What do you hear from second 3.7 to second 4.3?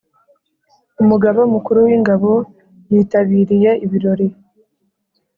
ibirori